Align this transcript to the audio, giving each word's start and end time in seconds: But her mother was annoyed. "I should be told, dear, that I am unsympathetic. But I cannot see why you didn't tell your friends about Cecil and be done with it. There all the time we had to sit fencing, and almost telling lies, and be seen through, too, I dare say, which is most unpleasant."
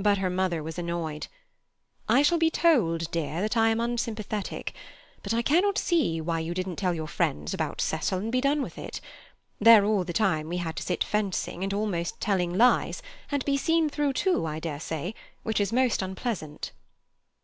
But 0.00 0.18
her 0.18 0.30
mother 0.30 0.64
was 0.64 0.80
annoyed. 0.80 1.28
"I 2.08 2.22
should 2.22 2.40
be 2.40 2.50
told, 2.50 3.08
dear, 3.12 3.40
that 3.40 3.56
I 3.56 3.68
am 3.68 3.78
unsympathetic. 3.78 4.74
But 5.22 5.32
I 5.32 5.42
cannot 5.42 5.78
see 5.78 6.20
why 6.20 6.40
you 6.40 6.54
didn't 6.54 6.74
tell 6.74 6.92
your 6.92 7.06
friends 7.06 7.54
about 7.54 7.80
Cecil 7.80 8.18
and 8.18 8.32
be 8.32 8.40
done 8.40 8.62
with 8.62 8.76
it. 8.78 9.00
There 9.60 9.84
all 9.84 10.02
the 10.02 10.12
time 10.12 10.48
we 10.48 10.56
had 10.56 10.74
to 10.78 10.82
sit 10.82 11.04
fencing, 11.04 11.62
and 11.62 11.72
almost 11.72 12.20
telling 12.20 12.58
lies, 12.58 13.00
and 13.30 13.44
be 13.44 13.56
seen 13.56 13.88
through, 13.88 14.14
too, 14.14 14.44
I 14.44 14.58
dare 14.58 14.80
say, 14.80 15.14
which 15.44 15.60
is 15.60 15.72
most 15.72 16.02
unpleasant." 16.02 16.72